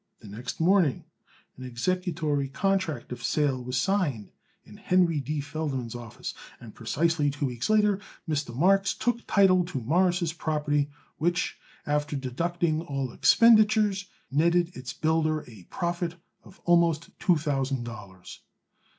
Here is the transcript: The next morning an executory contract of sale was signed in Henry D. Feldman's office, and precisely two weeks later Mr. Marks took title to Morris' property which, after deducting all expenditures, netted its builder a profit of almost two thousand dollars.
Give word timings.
The 0.19 0.27
next 0.27 0.59
morning 0.59 1.03
an 1.57 1.63
executory 1.63 2.47
contract 2.49 3.11
of 3.11 3.21
sale 3.23 3.63
was 3.63 3.77
signed 3.79 4.31
in 4.65 4.77
Henry 4.77 5.19
D. 5.19 5.41
Feldman's 5.41 5.93
office, 5.93 6.33
and 6.59 6.73
precisely 6.73 7.29
two 7.29 7.45
weeks 7.45 7.69
later 7.69 7.99
Mr. 8.27 8.55
Marks 8.55 8.95
took 8.95 9.23
title 9.27 9.63
to 9.65 9.79
Morris' 9.79 10.33
property 10.33 10.89
which, 11.19 11.59
after 11.85 12.15
deducting 12.15 12.81
all 12.81 13.11
expenditures, 13.11 14.07
netted 14.31 14.75
its 14.75 14.91
builder 14.91 15.43
a 15.47 15.67
profit 15.69 16.15
of 16.43 16.59
almost 16.65 17.11
two 17.19 17.37
thousand 17.37 17.83
dollars. 17.83 18.39